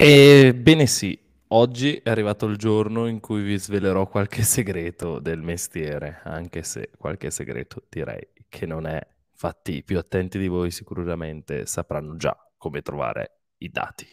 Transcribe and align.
Ebbene 0.00 0.86
sì, 0.86 1.18
oggi 1.48 1.96
è 1.96 2.08
arrivato 2.08 2.46
il 2.46 2.56
giorno 2.56 3.08
in 3.08 3.18
cui 3.18 3.42
vi 3.42 3.58
svelerò 3.58 4.06
qualche 4.06 4.42
segreto 4.42 5.18
del 5.18 5.42
mestiere, 5.42 6.20
anche 6.22 6.62
se 6.62 6.90
qualche 6.96 7.32
segreto 7.32 7.82
direi 7.88 8.28
che 8.48 8.64
non 8.64 8.86
è. 8.86 9.04
Infatti, 9.32 9.78
i 9.78 9.82
più 9.82 9.98
attenti 9.98 10.38
di 10.38 10.46
voi 10.46 10.70
sicuramente 10.70 11.66
sapranno 11.66 12.14
già 12.14 12.36
come 12.56 12.80
trovare 12.80 13.40
i 13.58 13.70
dati. 13.70 14.06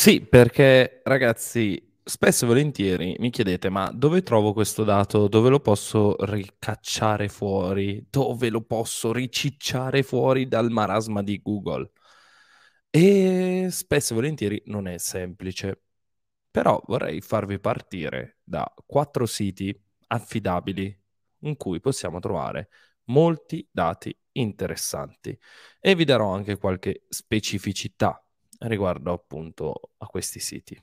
Sì, 0.00 0.20
perché 0.20 1.00
ragazzi, 1.02 1.82
spesso 2.04 2.44
e 2.44 2.46
volentieri 2.46 3.16
mi 3.18 3.30
chiedete: 3.30 3.68
"Ma 3.68 3.90
dove 3.92 4.22
trovo 4.22 4.52
questo 4.52 4.84
dato? 4.84 5.26
Dove 5.26 5.48
lo 5.48 5.58
posso 5.58 6.14
ricacciare 6.24 7.28
fuori? 7.28 8.06
Dove 8.08 8.48
lo 8.48 8.60
posso 8.62 9.12
ricicciare 9.12 10.04
fuori 10.04 10.46
dal 10.46 10.70
marasma 10.70 11.20
di 11.24 11.40
Google?" 11.42 11.90
E 12.90 13.68
spesso 13.70 14.12
e 14.12 14.16
volentieri 14.16 14.62
non 14.66 14.86
è 14.88 14.98
semplice. 14.98 15.82
Però 16.50 16.80
vorrei 16.86 17.20
farvi 17.20 17.58
partire 17.60 18.38
da 18.44 18.72
quattro 18.86 19.26
siti 19.26 19.74
affidabili 20.08 20.96
in 21.40 21.56
cui 21.56 21.80
possiamo 21.80 22.20
trovare 22.20 22.68
molti 23.06 23.66
dati 23.70 24.16
interessanti 24.32 25.38
e 25.80 25.94
vi 25.94 26.04
darò 26.04 26.32
anche 26.34 26.56
qualche 26.58 27.04
specificità 27.08 28.22
riguardo 28.60 29.12
appunto 29.12 29.92
a 29.98 30.06
questi 30.06 30.40
siti. 30.40 30.80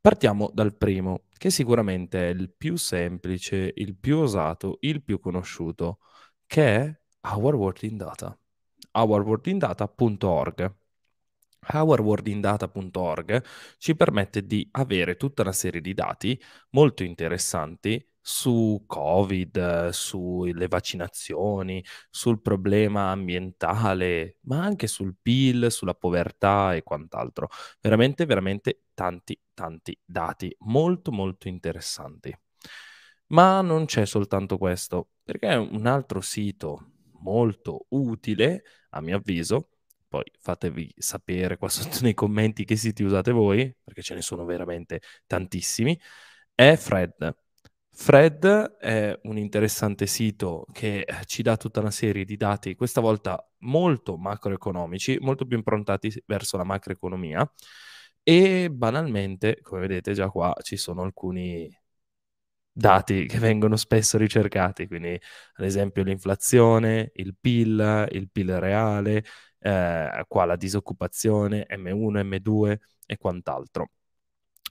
Partiamo 0.00 0.50
dal 0.52 0.76
primo, 0.76 1.24
che 1.36 1.50
sicuramente 1.50 2.28
è 2.28 2.30
il 2.30 2.50
più 2.50 2.76
semplice, 2.76 3.72
il 3.74 3.96
più 3.96 4.18
usato, 4.18 4.78
il 4.80 5.02
più 5.02 5.18
conosciuto, 5.18 5.98
che 6.46 6.76
è 6.76 7.00
Our 7.32 7.54
World 7.54 7.82
in 7.82 7.96
Data. 7.96 8.38
ourworldindata.org. 8.92 10.74
Ourworldindata.org 11.70 13.44
ci 13.78 13.96
permette 13.96 14.46
di 14.46 14.66
avere 14.72 15.16
tutta 15.16 15.42
una 15.42 15.52
serie 15.52 15.80
di 15.80 15.92
dati 15.92 16.40
molto 16.70 17.02
interessanti 17.02 18.02
su 18.30 18.84
Covid, 18.86 19.88
sulle 19.88 20.68
vaccinazioni, 20.68 21.82
sul 22.10 22.42
problema 22.42 23.10
ambientale, 23.10 24.36
ma 24.42 24.62
anche 24.62 24.86
sul 24.86 25.16
PIL, 25.20 25.70
sulla 25.70 25.94
povertà 25.94 26.74
e 26.74 26.82
quant'altro. 26.82 27.48
Veramente, 27.80 28.26
veramente 28.26 28.82
tanti, 28.92 29.40
tanti 29.54 29.98
dati 30.04 30.54
molto, 30.60 31.10
molto 31.10 31.48
interessanti. 31.48 32.38
Ma 33.28 33.62
non 33.62 33.86
c'è 33.86 34.04
soltanto 34.04 34.58
questo, 34.58 35.12
perché 35.24 35.54
un 35.54 35.86
altro 35.86 36.20
sito 36.20 36.92
molto 37.20 37.86
utile, 37.90 38.62
a 38.90 39.00
mio 39.00 39.16
avviso, 39.16 39.70
poi 40.06 40.24
fatevi 40.38 40.94
sapere 40.98 41.56
qua 41.56 41.68
sotto 41.70 42.00
nei 42.02 42.12
commenti 42.14 42.66
che 42.66 42.76
siti 42.76 43.02
usate 43.02 43.32
voi, 43.32 43.74
perché 43.82 44.02
ce 44.02 44.14
ne 44.14 44.20
sono 44.20 44.44
veramente 44.44 45.00
tantissimi, 45.26 45.98
è 46.54 46.76
Fred. 46.76 47.34
Fred 48.00 48.46
è 48.78 49.18
un 49.24 49.36
interessante 49.38 50.06
sito 50.06 50.64
che 50.72 51.00
eh, 51.00 51.24
ci 51.26 51.42
dà 51.42 51.56
tutta 51.56 51.80
una 51.80 51.90
serie 51.90 52.24
di 52.24 52.36
dati, 52.36 52.76
questa 52.76 53.00
volta 53.00 53.44
molto 53.62 54.16
macroeconomici, 54.16 55.18
molto 55.20 55.44
più 55.46 55.56
improntati 55.56 56.10
verso 56.24 56.56
la 56.56 56.64
macroeconomia 56.64 57.50
e 58.22 58.70
banalmente, 58.70 59.58
come 59.62 59.80
vedete 59.80 60.12
già 60.14 60.28
qua, 60.30 60.54
ci 60.62 60.76
sono 60.76 61.02
alcuni 61.02 61.68
dati 62.72 63.26
che 63.26 63.38
vengono 63.38 63.76
spesso 63.76 64.16
ricercati, 64.18 64.86
quindi 64.86 65.20
ad 65.56 65.64
esempio 65.64 66.02
l'inflazione, 66.04 67.10
il 67.14 67.36
PIL, 67.38 68.06
il 68.12 68.30
PIL 68.30 68.58
reale, 68.60 69.24
eh, 69.58 70.24
qua 70.28 70.44
la 70.44 70.56
disoccupazione, 70.56 71.66
M1, 71.68 72.22
M2 72.22 72.78
e 73.06 73.16
quant'altro. 73.18 73.90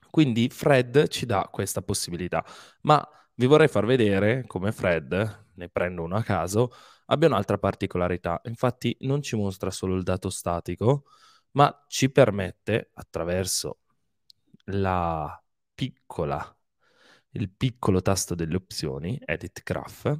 Quindi 0.09 0.49
Fred 0.49 1.07
ci 1.07 1.25
dà 1.25 1.47
questa 1.51 1.81
possibilità, 1.81 2.43
ma 2.81 3.07
vi 3.35 3.45
vorrei 3.45 3.67
far 3.67 3.85
vedere 3.85 4.45
come 4.47 4.71
Fred, 4.71 5.45
ne 5.53 5.69
prendo 5.69 6.03
uno 6.03 6.15
a 6.15 6.23
caso, 6.23 6.71
abbia 7.05 7.27
un'altra 7.27 7.57
particolarità. 7.57 8.41
Infatti 8.45 8.95
non 9.01 9.21
ci 9.21 9.35
mostra 9.35 9.69
solo 9.71 9.95
il 9.95 10.03
dato 10.03 10.29
statico, 10.29 11.05
ma 11.51 11.85
ci 11.87 12.09
permette 12.11 12.91
attraverso 12.93 13.79
la 14.65 15.41
piccola, 15.73 16.57
il 17.31 17.49
piccolo 17.49 18.01
tasto 18.01 18.35
delle 18.35 18.55
opzioni, 18.55 19.19
Edit 19.23 19.61
Graph, 19.63 20.19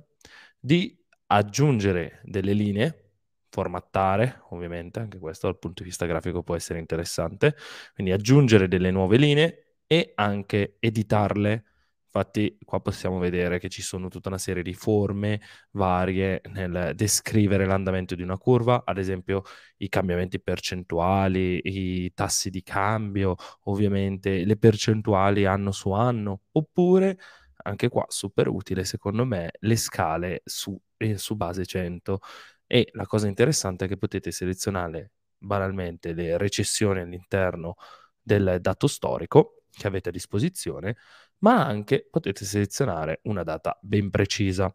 di 0.59 0.95
aggiungere 1.27 2.21
delle 2.23 2.53
linee 2.53 3.11
formattare, 3.49 4.43
ovviamente, 4.49 4.99
anche 4.99 5.17
questo 5.17 5.47
dal 5.47 5.57
punto 5.57 5.81
di 5.81 5.89
vista 5.89 6.05
grafico 6.05 6.43
può 6.43 6.55
essere 6.55 6.79
interessante, 6.79 7.55
quindi 7.95 8.13
aggiungere 8.13 8.67
delle 8.67 8.91
nuove 8.91 9.17
linee 9.17 9.66
e 9.87 10.11
anche 10.15 10.77
editarle. 10.79 11.63
Infatti 12.05 12.57
qua 12.63 12.79
possiamo 12.81 13.19
vedere 13.19 13.59
che 13.59 13.69
ci 13.69 13.81
sono 13.81 14.07
tutta 14.07 14.29
una 14.29 14.37
serie 14.37 14.63
di 14.63 14.73
forme 14.73 15.41
varie 15.71 16.41
nel 16.51 16.93
descrivere 16.95 17.65
l'andamento 17.65 18.15
di 18.15 18.23
una 18.23 18.37
curva, 18.37 18.83
ad 18.85 18.97
esempio 18.97 19.43
i 19.77 19.89
cambiamenti 19.89 20.39
percentuali, 20.41 21.59
i 21.63 22.13
tassi 22.13 22.49
di 22.49 22.63
cambio, 22.63 23.35
ovviamente 23.65 24.45
le 24.45 24.57
percentuali 24.57 25.45
anno 25.45 25.71
su 25.71 25.91
anno, 25.91 26.41
oppure 26.53 27.17
anche 27.63 27.89
qua 27.89 28.05
super 28.07 28.47
utile 28.47 28.83
secondo 28.85 29.25
me 29.25 29.51
le 29.59 29.75
scale 29.75 30.41
su, 30.45 30.79
eh, 30.97 31.17
su 31.17 31.35
base 31.35 31.65
100 31.65 32.19
e 32.65 32.89
la 32.93 33.05
cosa 33.05 33.27
interessante 33.27 33.85
è 33.85 33.87
che 33.87 33.97
potete 33.97 34.31
selezionare 34.31 35.11
banalmente 35.37 36.13
le 36.13 36.37
recessioni 36.37 37.01
all'interno 37.01 37.75
del 38.21 38.57
dato 38.61 38.87
storico 38.87 39.63
che 39.77 39.87
avete 39.87 40.09
a 40.09 40.11
disposizione, 40.11 40.97
ma 41.39 41.65
anche 41.65 42.07
potete 42.09 42.45
selezionare 42.45 43.19
una 43.23 43.43
data 43.43 43.77
ben 43.81 44.09
precisa. 44.09 44.73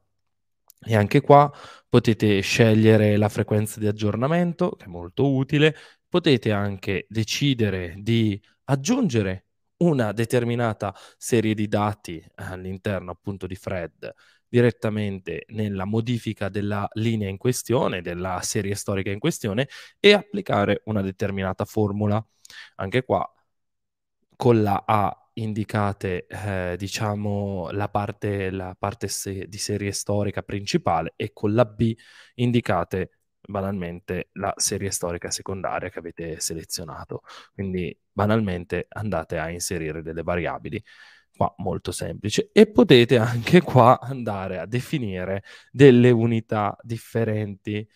E 0.84 0.96
anche 0.96 1.20
qua 1.20 1.52
potete 1.88 2.40
scegliere 2.40 3.16
la 3.16 3.28
frequenza 3.28 3.78
di 3.78 3.86
aggiornamento, 3.86 4.70
che 4.70 4.84
è 4.84 4.88
molto 4.88 5.32
utile, 5.32 5.76
potete 6.08 6.52
anche 6.52 7.06
decidere 7.08 7.94
di 7.98 8.40
aggiungere 8.64 9.46
una 9.78 10.12
determinata 10.12 10.94
serie 11.16 11.54
di 11.54 11.68
dati 11.68 12.24
all'interno 12.36 13.10
appunto 13.10 13.46
di 13.46 13.56
Fred 13.56 14.14
direttamente 14.52 15.46
nella 15.48 15.86
modifica 15.86 16.50
della 16.50 16.86
linea 16.92 17.28
in 17.30 17.38
questione, 17.38 18.02
della 18.02 18.38
serie 18.42 18.74
storica 18.74 19.10
in 19.10 19.18
questione 19.18 19.66
e 19.98 20.12
applicare 20.12 20.82
una 20.84 21.00
determinata 21.00 21.64
formula. 21.64 22.22
Anche 22.76 23.02
qua 23.02 23.26
con 24.42 24.60
la 24.60 24.82
A 24.84 25.16
indicate 25.34 26.26
eh, 26.26 26.74
diciamo 26.76 27.70
la 27.70 27.88
parte, 27.88 28.50
la 28.50 28.74
parte 28.76 29.06
se- 29.06 29.46
di 29.46 29.56
serie 29.56 29.92
storica 29.92 30.42
principale 30.42 31.12
e 31.14 31.30
con 31.32 31.54
la 31.54 31.64
B 31.64 31.94
indicate 32.34 33.20
banalmente 33.40 34.30
la 34.32 34.52
serie 34.56 34.90
storica 34.90 35.30
secondaria 35.30 35.90
che 35.90 36.00
avete 36.00 36.40
selezionato. 36.40 37.20
Quindi 37.54 37.96
banalmente 38.10 38.86
andate 38.88 39.38
a 39.38 39.48
inserire 39.48 40.02
delle 40.02 40.24
variabili 40.24 40.82
qua 41.36 41.54
molto 41.58 41.92
semplice 41.92 42.50
e 42.52 42.66
potete 42.68 43.18
anche 43.18 43.60
qua 43.62 44.00
andare 44.00 44.58
a 44.58 44.66
definire 44.66 45.44
delle 45.70 46.10
unità 46.10 46.76
differenti. 46.82 47.88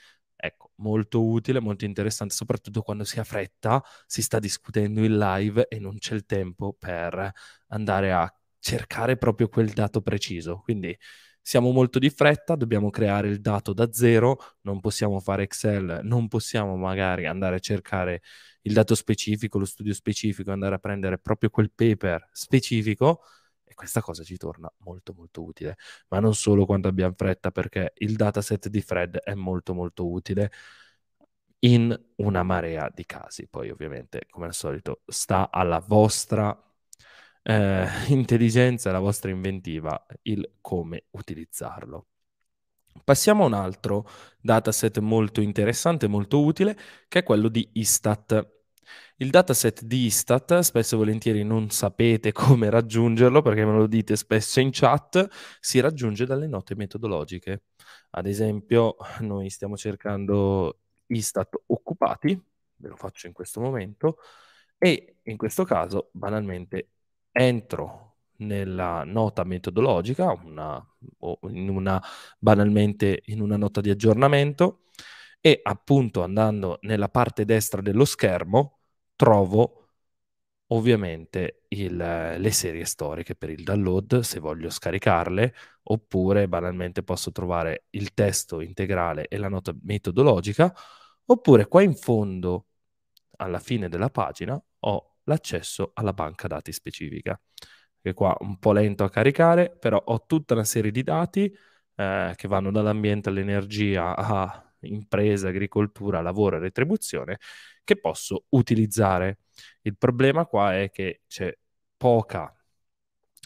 Molto 0.78 1.24
utile, 1.24 1.58
molto 1.60 1.86
interessante, 1.86 2.34
soprattutto 2.34 2.82
quando 2.82 3.04
si 3.04 3.18
ha 3.18 3.24
fretta, 3.24 3.82
si 4.06 4.20
sta 4.20 4.38
discutendo 4.38 5.02
in 5.02 5.16
live 5.16 5.68
e 5.68 5.78
non 5.78 5.96
c'è 5.96 6.14
il 6.14 6.26
tempo 6.26 6.76
per 6.78 7.32
andare 7.68 8.12
a 8.12 8.30
cercare 8.58 9.16
proprio 9.16 9.48
quel 9.48 9.70
dato 9.70 10.02
preciso. 10.02 10.60
Quindi 10.62 10.94
siamo 11.40 11.70
molto 11.70 11.98
di 11.98 12.10
fretta, 12.10 12.56
dobbiamo 12.56 12.90
creare 12.90 13.28
il 13.28 13.40
dato 13.40 13.72
da 13.72 13.90
zero, 13.90 14.38
non 14.62 14.80
possiamo 14.80 15.18
fare 15.20 15.44
Excel, 15.44 16.00
non 16.02 16.28
possiamo 16.28 16.76
magari 16.76 17.24
andare 17.26 17.56
a 17.56 17.58
cercare 17.60 18.20
il 18.62 18.74
dato 18.74 18.94
specifico, 18.94 19.58
lo 19.58 19.64
studio 19.64 19.94
specifico, 19.94 20.50
andare 20.50 20.74
a 20.74 20.78
prendere 20.78 21.18
proprio 21.18 21.48
quel 21.48 21.72
paper 21.72 22.28
specifico 22.32 23.22
e 23.66 23.74
questa 23.74 24.00
cosa 24.00 24.22
ci 24.22 24.36
torna 24.36 24.72
molto 24.78 25.12
molto 25.14 25.42
utile, 25.44 25.76
ma 26.08 26.20
non 26.20 26.34
solo 26.34 26.64
quando 26.66 26.88
abbiamo 26.88 27.14
fretta 27.16 27.50
perché 27.50 27.92
il 27.98 28.16
dataset 28.16 28.68
di 28.68 28.80
Fred 28.80 29.18
è 29.18 29.34
molto 29.34 29.74
molto 29.74 30.08
utile 30.10 30.50
in 31.60 31.94
una 32.16 32.42
marea 32.42 32.90
di 32.94 33.04
casi. 33.06 33.48
Poi 33.48 33.70
ovviamente, 33.70 34.26
come 34.30 34.46
al 34.46 34.54
solito, 34.54 35.02
sta 35.06 35.50
alla 35.50 35.80
vostra 35.80 36.56
eh, 37.42 37.86
intelligenza, 38.08 38.90
alla 38.90 38.98
vostra 39.00 39.30
inventiva 39.30 40.06
il 40.22 40.56
come 40.60 41.06
utilizzarlo. 41.10 42.06
Passiamo 43.04 43.44
a 43.44 43.46
un 43.46 43.52
altro 43.54 44.08
dataset 44.40 44.98
molto 44.98 45.40
interessante, 45.40 46.06
molto 46.08 46.42
utile, 46.42 46.76
che 47.08 47.20
è 47.20 47.22
quello 47.22 47.48
di 47.48 47.68
Istat. 47.74 48.55
Il 49.16 49.30
dataset 49.30 49.82
di 49.84 50.04
Istat, 50.04 50.58
spesso 50.60 50.94
e 50.94 50.98
volentieri 50.98 51.42
non 51.42 51.70
sapete 51.70 52.32
come 52.32 52.70
raggiungerlo 52.70 53.42
perché 53.42 53.64
me 53.64 53.72
lo 53.72 53.86
dite 53.86 54.16
spesso 54.16 54.60
in 54.60 54.70
chat, 54.72 55.28
si 55.60 55.80
raggiunge 55.80 56.26
dalle 56.26 56.46
note 56.46 56.74
metodologiche. 56.74 57.64
Ad 58.10 58.26
esempio, 58.26 58.96
noi 59.20 59.50
stiamo 59.50 59.76
cercando 59.76 60.80
Istat 61.06 61.62
occupati, 61.66 62.40
ve 62.76 62.88
lo 62.88 62.96
faccio 62.96 63.26
in 63.26 63.32
questo 63.32 63.60
momento, 63.60 64.18
e 64.78 65.16
in 65.22 65.36
questo 65.36 65.64
caso, 65.64 66.10
banalmente, 66.12 66.90
entro 67.32 68.16
nella 68.38 69.04
nota 69.04 69.44
metodologica, 69.44 70.30
una, 70.32 70.84
o 71.20 71.38
in 71.48 71.68
una, 71.70 72.02
banalmente 72.38 73.22
in 73.26 73.40
una 73.40 73.56
nota 73.56 73.80
di 73.80 73.90
aggiornamento, 73.90 74.82
e 75.40 75.60
appunto 75.62 76.22
andando 76.22 76.78
nella 76.82 77.08
parte 77.08 77.44
destra 77.44 77.80
dello 77.80 78.04
schermo 78.04 78.75
trovo 79.16 79.88
ovviamente 80.68 81.64
il, 81.68 81.96
le 81.96 82.50
serie 82.50 82.84
storiche 82.84 83.36
per 83.36 83.50
il 83.50 83.62
download 83.62 84.20
se 84.20 84.40
voglio 84.40 84.70
scaricarle, 84.70 85.54
oppure 85.84 86.48
banalmente 86.48 87.02
posso 87.02 87.30
trovare 87.32 87.86
il 87.90 88.14
testo 88.14 88.60
integrale 88.60 89.28
e 89.28 89.36
la 89.38 89.48
nota 89.48 89.74
metodologica, 89.82 90.74
oppure 91.26 91.66
qua 91.68 91.82
in 91.82 91.94
fondo, 91.94 92.66
alla 93.38 93.58
fine 93.60 93.88
della 93.88 94.10
pagina, 94.10 94.60
ho 94.80 95.16
l'accesso 95.24 95.92
alla 95.94 96.12
banca 96.12 96.48
dati 96.48 96.72
specifica, 96.72 97.38
che 98.00 98.14
qua 98.14 98.36
un 98.40 98.58
po' 98.58 98.72
lento 98.72 99.04
a 99.04 99.10
caricare, 99.10 99.70
però 99.76 99.98
ho 100.04 100.24
tutta 100.26 100.54
una 100.54 100.64
serie 100.64 100.90
di 100.90 101.02
dati 101.02 101.52
eh, 101.96 102.32
che 102.36 102.48
vanno 102.48 102.70
dall'ambiente 102.70 103.28
all'energia 103.28 104.16
a 104.16 104.65
impresa, 104.80 105.48
agricoltura, 105.48 106.20
lavoro 106.20 106.56
e 106.56 106.60
retribuzione 106.60 107.38
che 107.84 107.98
posso 107.98 108.44
utilizzare. 108.50 109.38
Il 109.82 109.96
problema 109.96 110.44
qua 110.46 110.76
è 110.78 110.90
che 110.90 111.22
c'è 111.26 111.56
poca, 111.96 112.52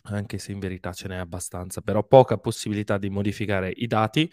anche 0.05 0.39
se 0.39 0.53
in 0.53 0.59
verità 0.59 0.93
ce 0.93 1.09
n'è 1.09 1.17
abbastanza, 1.17 1.81
però 1.83 2.03
poca 2.07 2.39
possibilità 2.39 2.99
di 2.99 3.11
modificare 3.11 3.71
i 3.71 3.87
dati. 3.87 4.31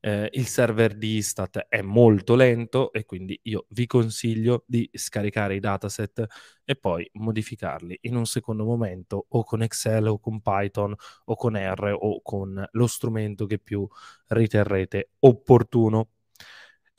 Eh, 0.00 0.28
il 0.34 0.46
server 0.46 0.96
di 0.96 1.16
Istat 1.16 1.66
è 1.68 1.82
molto 1.82 2.36
lento 2.36 2.92
e 2.92 3.04
quindi 3.04 3.36
io 3.44 3.66
vi 3.70 3.86
consiglio 3.88 4.62
di 4.64 4.88
scaricare 4.92 5.56
i 5.56 5.58
dataset 5.58 6.24
e 6.64 6.76
poi 6.76 7.08
modificarli 7.14 7.98
in 8.02 8.14
un 8.14 8.24
secondo 8.24 8.64
momento 8.64 9.26
o 9.28 9.42
con 9.42 9.60
Excel 9.62 10.06
o 10.06 10.20
con 10.20 10.40
Python 10.40 10.94
o 11.24 11.34
con 11.34 11.56
R 11.56 11.96
o 11.98 12.22
con 12.22 12.64
lo 12.70 12.86
strumento 12.86 13.46
che 13.46 13.58
più 13.58 13.84
riterrete 14.28 15.14
opportuno. 15.18 16.10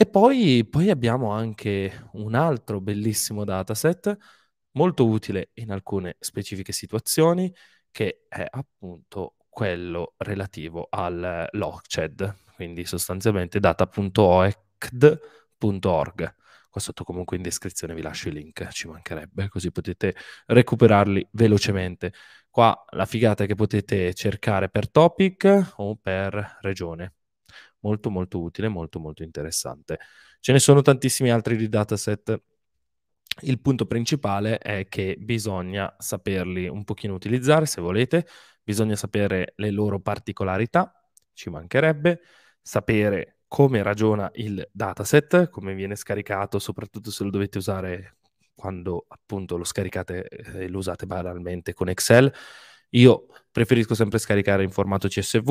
E 0.01 0.05
poi, 0.05 0.65
poi 0.65 0.89
abbiamo 0.89 1.31
anche 1.31 2.07
un 2.13 2.33
altro 2.33 2.79
bellissimo 2.79 3.43
dataset, 3.43 4.15
molto 4.71 5.05
utile 5.05 5.49
in 5.55 5.71
alcune 5.71 6.15
specifiche 6.19 6.71
situazioni, 6.71 7.53
che 7.91 8.23
è 8.29 8.47
appunto 8.49 9.35
quello 9.49 10.13
relativo 10.15 10.87
al 10.89 11.49
LogChed, 11.51 12.33
quindi 12.55 12.85
sostanzialmente 12.85 13.59
data.oecd.org. 13.59 16.35
Qua 16.69 16.81
sotto 16.81 17.03
comunque 17.03 17.35
in 17.35 17.43
descrizione 17.43 17.93
vi 17.93 18.01
lascio 18.01 18.29
i 18.29 18.31
link, 18.31 18.69
ci 18.69 18.87
mancherebbe, 18.87 19.49
così 19.49 19.69
potete 19.69 20.15
recuperarli 20.45 21.27
velocemente. 21.31 22.13
Qua 22.49 22.85
la 22.91 23.05
figata 23.05 23.43
è 23.43 23.47
che 23.47 23.55
potete 23.55 24.13
cercare 24.13 24.69
per 24.69 24.89
topic 24.89 25.73
o 25.75 25.97
per 25.97 26.59
regione 26.61 27.15
molto 27.79 28.09
molto 28.09 28.41
utile, 28.41 28.67
molto 28.67 28.99
molto 28.99 29.23
interessante. 29.23 29.99
Ce 30.39 30.51
ne 30.51 30.59
sono 30.59 30.81
tantissimi 30.81 31.31
altri 31.31 31.55
di 31.55 31.69
dataset. 31.69 32.41
Il 33.41 33.61
punto 33.61 33.85
principale 33.85 34.57
è 34.57 34.87
che 34.87 35.15
bisogna 35.19 35.93
saperli 35.97 36.67
un 36.67 36.83
pochino 36.83 37.13
utilizzare 37.13 37.65
se 37.65 37.81
volete, 37.81 38.27
bisogna 38.63 38.95
sapere 38.95 39.53
le 39.55 39.71
loro 39.71 39.99
particolarità, 39.99 40.93
ci 41.33 41.49
mancherebbe, 41.49 42.21
sapere 42.61 43.39
come 43.47 43.81
ragiona 43.81 44.29
il 44.35 44.67
dataset, 44.71 45.49
come 45.49 45.73
viene 45.73 45.95
scaricato, 45.95 46.59
soprattutto 46.59 47.11
se 47.11 47.23
lo 47.23 47.29
dovete 47.29 47.57
usare 47.57 48.17
quando 48.53 49.05
appunto 49.07 49.55
lo 49.57 49.63
scaricate 49.63 50.27
e 50.27 50.67
lo 50.67 50.79
usate 50.79 51.05
banalmente 51.05 51.73
con 51.73 51.89
Excel. 51.89 52.31
Io 52.89 53.27
preferisco 53.51 53.95
sempre 53.95 54.19
scaricare 54.19 54.63
in 54.63 54.71
formato 54.71 55.07
CSV 55.07 55.47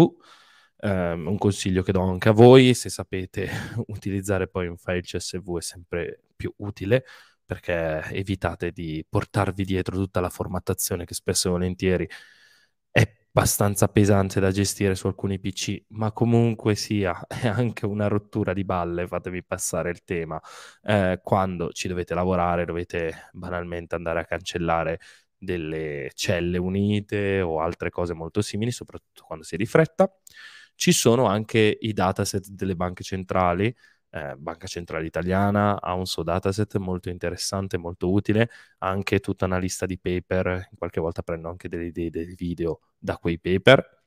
Um, 0.80 1.26
un 1.26 1.38
consiglio 1.38 1.82
che 1.82 1.90
do 1.92 2.00
anche 2.02 2.28
a 2.28 2.32
voi, 2.32 2.72
se 2.74 2.88
sapete 2.88 3.48
utilizzare 3.88 4.46
poi 4.48 4.68
un 4.68 4.76
file 4.76 5.00
CSV 5.00 5.58
è 5.58 5.62
sempre 5.62 6.20
più 6.36 6.52
utile 6.58 7.04
perché 7.44 8.02
evitate 8.12 8.70
di 8.72 9.04
portarvi 9.08 9.64
dietro 9.64 9.96
tutta 9.96 10.20
la 10.20 10.28
formattazione 10.28 11.04
che 11.04 11.14
spesso 11.14 11.48
e 11.48 11.50
volentieri 11.50 12.08
è 12.90 13.00
abbastanza 13.30 13.88
pesante 13.88 14.40
da 14.40 14.50
gestire 14.50 14.94
su 14.94 15.06
alcuni 15.06 15.38
PC, 15.38 15.84
ma 15.88 16.12
comunque 16.12 16.74
sia 16.74 17.24
è 17.26 17.46
anche 17.48 17.86
una 17.86 18.08
rottura 18.08 18.52
di 18.52 18.64
balle, 18.64 19.06
fatevi 19.06 19.44
passare 19.44 19.90
il 19.90 20.04
tema. 20.04 20.40
Eh, 20.82 21.20
quando 21.22 21.70
ci 21.72 21.88
dovete 21.88 22.14
lavorare 22.14 22.64
dovete 22.64 23.28
banalmente 23.32 23.94
andare 23.94 24.20
a 24.20 24.24
cancellare 24.24 25.00
delle 25.36 26.10
celle 26.14 26.58
unite 26.58 27.40
o 27.40 27.60
altre 27.60 27.90
cose 27.90 28.12
molto 28.14 28.42
simili, 28.42 28.72
soprattutto 28.72 29.22
quando 29.24 29.44
si 29.44 29.54
è 29.54 29.58
di 29.58 29.66
fretta. 29.66 30.12
Ci 30.80 30.92
sono 30.92 31.26
anche 31.26 31.76
i 31.80 31.92
dataset 31.92 32.50
delle 32.50 32.76
banche 32.76 33.02
centrali, 33.02 33.74
eh, 34.10 34.36
Banca 34.36 34.68
Centrale 34.68 35.06
Italiana 35.06 35.80
ha 35.80 35.92
un 35.94 36.06
suo 36.06 36.22
dataset 36.22 36.76
molto 36.76 37.08
interessante, 37.08 37.78
molto 37.78 38.12
utile, 38.12 38.48
anche 38.78 39.18
tutta 39.18 39.46
una 39.46 39.58
lista 39.58 39.86
di 39.86 39.98
paper, 39.98 40.68
qualche 40.78 41.00
volta 41.00 41.22
prendo 41.22 41.48
anche 41.48 41.68
delle 41.68 41.86
idee 41.86 42.10
dei 42.10 42.32
video 42.36 42.80
da 42.96 43.16
quei 43.16 43.40
paper. 43.40 44.02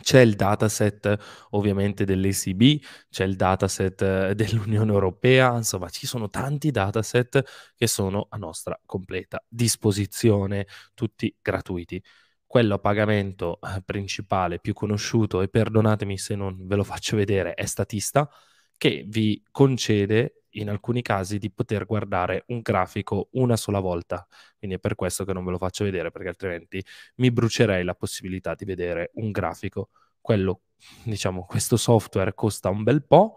C'è 0.00 0.20
il 0.20 0.34
dataset 0.34 1.18
ovviamente 1.50 2.06
dell'ECB, 2.06 2.82
c'è 3.10 3.24
il 3.24 3.36
dataset 3.36 4.00
eh, 4.00 4.34
dell'Unione 4.34 4.90
Europea, 4.90 5.54
insomma 5.56 5.90
ci 5.90 6.06
sono 6.06 6.30
tanti 6.30 6.70
dataset 6.70 7.72
che 7.76 7.86
sono 7.86 8.28
a 8.30 8.38
nostra 8.38 8.80
completa 8.86 9.44
disposizione, 9.46 10.66
tutti 10.94 11.36
gratuiti 11.42 12.02
quello 12.52 12.74
a 12.74 12.78
pagamento 12.78 13.58
eh, 13.62 13.80
principale 13.82 14.58
più 14.58 14.74
conosciuto, 14.74 15.40
e 15.40 15.48
perdonatemi 15.48 16.18
se 16.18 16.34
non 16.34 16.66
ve 16.66 16.76
lo 16.76 16.84
faccio 16.84 17.16
vedere, 17.16 17.54
è 17.54 17.64
Statista, 17.64 18.28
che 18.76 19.06
vi 19.08 19.42
concede 19.50 20.42
in 20.56 20.68
alcuni 20.68 21.00
casi 21.00 21.38
di 21.38 21.50
poter 21.50 21.86
guardare 21.86 22.44
un 22.48 22.60
grafico 22.60 23.30
una 23.32 23.56
sola 23.56 23.80
volta. 23.80 24.26
Quindi 24.58 24.76
è 24.76 24.78
per 24.78 24.96
questo 24.96 25.24
che 25.24 25.32
non 25.32 25.46
ve 25.46 25.52
lo 25.52 25.56
faccio 25.56 25.84
vedere, 25.84 26.10
perché 26.10 26.28
altrimenti 26.28 26.84
mi 27.16 27.30
brucerei 27.30 27.84
la 27.84 27.94
possibilità 27.94 28.54
di 28.54 28.66
vedere 28.66 29.12
un 29.14 29.30
grafico. 29.30 29.88
Quello, 30.20 30.60
diciamo, 31.04 31.46
questo 31.46 31.78
software 31.78 32.34
costa 32.34 32.68
un 32.68 32.82
bel 32.82 33.02
po'. 33.06 33.36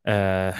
Eh, 0.00 0.50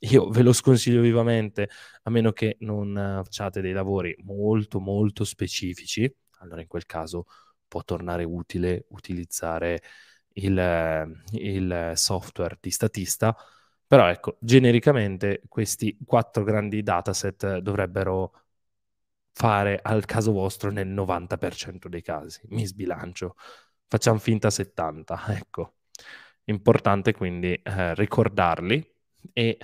io 0.00 0.28
ve 0.30 0.42
lo 0.42 0.52
sconsiglio 0.52 1.00
vivamente, 1.00 1.70
a 2.02 2.10
meno 2.10 2.32
che 2.32 2.56
non 2.62 3.20
facciate 3.22 3.60
dei 3.60 3.72
lavori 3.72 4.16
molto, 4.24 4.80
molto 4.80 5.22
specifici 5.22 6.12
allora 6.40 6.60
in 6.60 6.66
quel 6.66 6.86
caso 6.86 7.26
può 7.68 7.82
tornare 7.84 8.24
utile 8.24 8.86
utilizzare 8.90 9.82
il, 10.34 11.22
il 11.32 11.92
software 11.94 12.58
di 12.60 12.70
statista. 12.70 13.36
Però 13.86 14.08
ecco, 14.08 14.36
genericamente 14.40 15.42
questi 15.48 15.96
quattro 16.04 16.44
grandi 16.44 16.82
dataset 16.82 17.58
dovrebbero 17.58 18.32
fare 19.32 19.80
al 19.82 20.04
caso 20.04 20.32
vostro 20.32 20.70
nel 20.70 20.88
90% 20.88 21.88
dei 21.88 22.02
casi. 22.02 22.40
Mi 22.50 22.66
sbilancio. 22.66 23.36
Facciamo 23.88 24.18
finta 24.18 24.50
70, 24.50 25.26
ecco. 25.36 25.74
Importante 26.44 27.12
quindi 27.12 27.54
eh, 27.54 27.94
ricordarli 27.94 28.94
e 29.32 29.58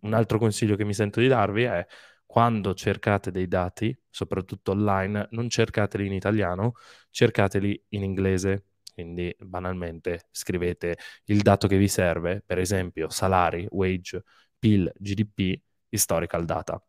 un 0.00 0.14
altro 0.14 0.38
consiglio 0.38 0.76
che 0.76 0.84
mi 0.84 0.94
sento 0.94 1.20
di 1.20 1.28
darvi 1.28 1.62
è 1.64 1.86
quando 2.32 2.72
cercate 2.72 3.30
dei 3.30 3.46
dati, 3.46 3.94
soprattutto 4.08 4.70
online, 4.70 5.28
non 5.32 5.50
cercateli 5.50 6.06
in 6.06 6.14
italiano, 6.14 6.72
cercateli 7.10 7.84
in 7.90 8.04
inglese. 8.04 8.68
Quindi 8.94 9.36
banalmente 9.38 10.28
scrivete 10.30 10.96
il 11.24 11.42
dato 11.42 11.68
che 11.68 11.76
vi 11.76 11.88
serve, 11.88 12.42
per 12.44 12.58
esempio 12.58 13.10
salari, 13.10 13.66
wage, 13.70 14.22
PIL, 14.58 14.90
GDP, 14.96 15.60
historical 15.90 16.46
data. 16.46 16.82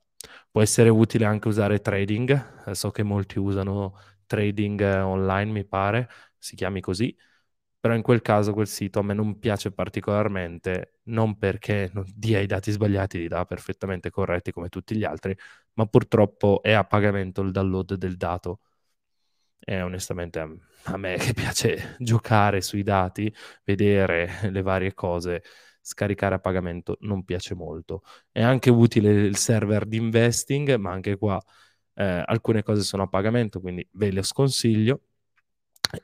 Può 0.49 0.61
essere 0.61 0.87
utile 0.87 1.25
anche 1.25 1.49
usare 1.49 1.81
trading, 1.81 2.71
so 2.71 2.91
che 2.91 3.03
molti 3.03 3.37
usano 3.37 3.97
trading 4.25 4.79
online, 4.81 5.51
mi 5.51 5.65
pare, 5.65 6.07
si 6.37 6.55
chiami 6.55 6.79
così, 6.79 7.13
però 7.83 7.95
in 7.95 8.01
quel 8.01 8.21
caso 8.21 8.53
quel 8.53 8.67
sito 8.67 8.99
a 8.99 9.03
me 9.03 9.13
non 9.13 9.39
piace 9.39 9.69
particolarmente, 9.73 10.99
non 11.07 11.37
perché 11.37 11.89
non 11.93 12.05
dia 12.15 12.39
i 12.39 12.45
dati 12.45 12.71
sbagliati, 12.71 13.17
li 13.17 13.27
dà 13.27 13.43
perfettamente 13.43 14.09
corretti 14.09 14.53
come 14.53 14.69
tutti 14.69 14.95
gli 14.95 15.03
altri, 15.03 15.35
ma 15.73 15.85
purtroppo 15.85 16.61
è 16.63 16.71
a 16.71 16.85
pagamento 16.85 17.41
il 17.41 17.51
download 17.51 17.95
del 17.95 18.15
dato. 18.15 18.61
E 19.59 19.81
onestamente 19.81 20.39
a, 20.39 20.97
me 20.97 21.17
che 21.17 21.33
piace 21.33 21.95
giocare 21.99 22.61
sui 22.61 22.83
dati, 22.83 23.33
vedere 23.65 24.49
le 24.49 24.61
varie 24.61 24.93
cose, 24.93 25.43
scaricare 25.81 26.35
a 26.35 26.39
pagamento 26.39 26.97
non 27.01 27.25
piace 27.25 27.53
molto. 27.53 28.03
È 28.31 28.41
anche 28.41 28.69
utile 28.69 29.11
il 29.11 29.35
server 29.35 29.85
di 29.85 29.97
investing, 29.97 30.75
ma 30.75 30.91
anche 30.91 31.17
qua 31.17 31.41
eh, 31.95 32.23
alcune 32.25 32.63
cose 32.63 32.83
sono 32.83 33.03
a 33.03 33.07
pagamento, 33.07 33.59
quindi 33.59 33.85
ve 33.91 34.11
le 34.11 34.23
sconsiglio 34.23 35.01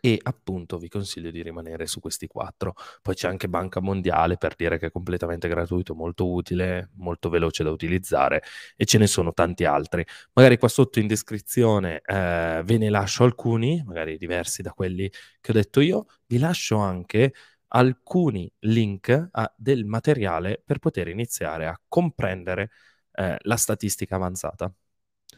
e 0.01 0.19
appunto 0.21 0.77
vi 0.77 0.87
consiglio 0.87 1.31
di 1.31 1.41
rimanere 1.41 1.87
su 1.87 1.99
questi 1.99 2.27
quattro. 2.27 2.75
Poi 3.01 3.15
c'è 3.15 3.27
anche 3.27 3.47
Banca 3.49 3.79
Mondiale 3.79 4.37
per 4.37 4.55
dire 4.55 4.77
che 4.77 4.87
è 4.87 4.91
completamente 4.91 5.47
gratuito, 5.47 5.95
molto 5.95 6.31
utile, 6.31 6.89
molto 6.95 7.29
veloce 7.29 7.63
da 7.63 7.71
utilizzare 7.71 8.43
e 8.75 8.85
ce 8.85 8.97
ne 8.97 9.07
sono 9.07 9.33
tanti 9.33 9.65
altri. 9.65 10.05
Magari 10.33 10.57
qua 10.57 10.67
sotto 10.67 10.99
in 10.99 11.07
descrizione 11.07 12.01
eh, 12.05 12.61
ve 12.63 12.77
ne 12.77 12.89
lascio 12.89 13.23
alcuni, 13.23 13.83
magari 13.85 14.17
diversi 14.17 14.61
da 14.61 14.71
quelli 14.73 15.11
che 15.41 15.51
ho 15.51 15.53
detto 15.53 15.79
io. 15.79 16.05
Vi 16.27 16.37
lascio 16.37 16.77
anche 16.77 17.33
alcuni 17.69 18.51
link 18.59 19.29
a 19.31 19.53
del 19.55 19.85
materiale 19.85 20.61
per 20.63 20.79
poter 20.79 21.07
iniziare 21.07 21.67
a 21.67 21.79
comprendere 21.87 22.71
eh, 23.13 23.37
la 23.41 23.57
statistica 23.57 24.15
avanzata. 24.15 24.71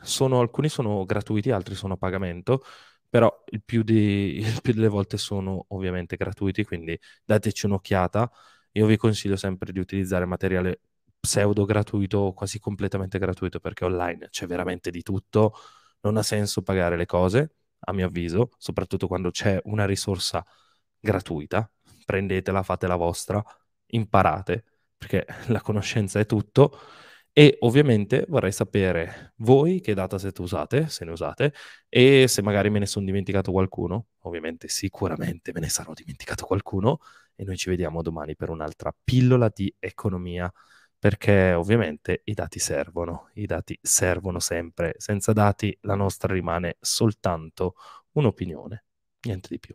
Sono, 0.03 0.39
alcuni 0.39 0.69
sono 0.69 1.05
gratuiti, 1.05 1.51
altri 1.51 1.75
sono 1.75 1.93
a 1.93 1.97
pagamento 1.97 2.63
però 3.11 3.43
il 3.47 3.61
più, 3.61 3.83
di, 3.83 4.37
il 4.37 4.61
più 4.61 4.73
delle 4.73 4.87
volte 4.87 5.17
sono 5.17 5.65
ovviamente 5.69 6.15
gratuiti, 6.15 6.63
quindi 6.63 6.97
dateci 7.25 7.65
un'occhiata. 7.65 8.31
Io 8.73 8.85
vi 8.85 8.95
consiglio 8.95 9.35
sempre 9.35 9.73
di 9.73 9.79
utilizzare 9.79 10.25
materiale 10.25 10.79
pseudo 11.19 11.65
gratuito 11.65 12.31
quasi 12.33 12.57
completamente 12.57 13.19
gratuito 13.19 13.59
perché 13.59 13.83
online 13.83 14.29
c'è 14.29 14.47
veramente 14.47 14.91
di 14.91 15.01
tutto, 15.03 15.53
non 16.01 16.15
ha 16.15 16.23
senso 16.23 16.61
pagare 16.61 16.95
le 16.95 17.05
cose, 17.05 17.55
a 17.79 17.91
mio 17.91 18.07
avviso, 18.07 18.51
soprattutto 18.57 19.07
quando 19.07 19.29
c'è 19.29 19.59
una 19.65 19.85
risorsa 19.85 20.45
gratuita, 20.97 21.69
prendetela, 22.05 22.63
fate 22.63 22.87
la 22.87 22.95
vostra, 22.95 23.43
imparate, 23.87 24.63
perché 24.97 25.25
la 25.49 25.59
conoscenza 25.61 26.17
è 26.19 26.25
tutto 26.25 26.79
e 27.33 27.57
ovviamente 27.61 28.25
vorrei 28.27 28.51
sapere 28.51 29.33
voi 29.37 29.79
che 29.79 29.93
dataset 29.93 30.37
usate, 30.39 30.87
se 30.89 31.05
ne 31.05 31.11
usate, 31.11 31.53
e 31.87 32.27
se 32.27 32.41
magari 32.41 32.69
me 32.69 32.79
ne 32.79 32.85
sono 32.85 33.05
dimenticato 33.05 33.51
qualcuno. 33.51 34.07
Ovviamente, 34.21 34.67
sicuramente 34.67 35.51
me 35.53 35.61
ne 35.61 35.69
sarò 35.69 35.93
dimenticato 35.93 36.45
qualcuno. 36.45 36.99
E 37.35 37.45
noi 37.45 37.55
ci 37.57 37.69
vediamo 37.69 38.01
domani 38.01 38.35
per 38.35 38.49
un'altra 38.49 38.93
pillola 39.03 39.49
di 39.53 39.73
economia. 39.79 40.51
Perché 40.99 41.53
ovviamente 41.53 42.21
i 42.25 42.33
dati 42.33 42.59
servono, 42.59 43.29
i 43.33 43.47
dati 43.47 43.75
servono 43.81 44.39
sempre. 44.39 44.93
Senza 44.97 45.33
dati 45.33 45.75
la 45.81 45.95
nostra 45.95 46.31
rimane 46.31 46.77
soltanto 46.79 47.73
un'opinione, 48.11 48.83
niente 49.21 49.47
di 49.49 49.57
più. 49.57 49.73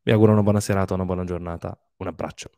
Vi 0.00 0.10
auguro 0.10 0.32
una 0.32 0.42
buona 0.42 0.60
serata, 0.60 0.94
una 0.94 1.04
buona 1.04 1.24
giornata, 1.24 1.78
un 1.96 2.06
abbraccio. 2.06 2.50